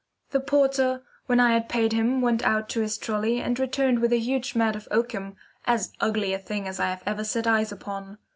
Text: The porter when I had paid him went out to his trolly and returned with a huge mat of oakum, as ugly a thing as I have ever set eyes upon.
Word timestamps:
The 0.31 0.39
porter 0.39 1.03
when 1.27 1.39
I 1.39 1.53
had 1.53 1.69
paid 1.69 1.93
him 1.93 2.21
went 2.21 2.41
out 2.41 2.67
to 2.69 2.79
his 2.79 2.97
trolly 2.97 3.39
and 3.39 3.59
returned 3.59 3.99
with 3.99 4.11
a 4.11 4.17
huge 4.17 4.55
mat 4.55 4.75
of 4.75 4.87
oakum, 4.89 5.35
as 5.67 5.93
ugly 6.01 6.33
a 6.33 6.39
thing 6.39 6.67
as 6.67 6.79
I 6.79 6.87
have 6.89 7.03
ever 7.05 7.23
set 7.23 7.45
eyes 7.45 7.71
upon. 7.71 8.17